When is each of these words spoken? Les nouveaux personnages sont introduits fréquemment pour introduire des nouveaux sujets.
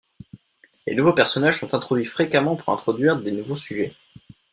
Les 0.87 0.95
nouveaux 0.95 1.13
personnages 1.13 1.59
sont 1.59 1.75
introduits 1.75 2.05
fréquemment 2.05 2.55
pour 2.55 2.73
introduire 2.73 3.21
des 3.21 3.31
nouveaux 3.31 3.55
sujets. 3.55 3.93